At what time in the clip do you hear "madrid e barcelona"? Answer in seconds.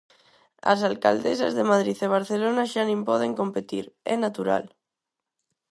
1.71-2.63